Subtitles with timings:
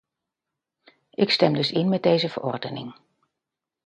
[1.09, 2.93] Ik stem dus in met deze verordening.